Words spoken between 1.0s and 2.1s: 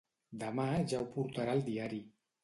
ho portarà el diari.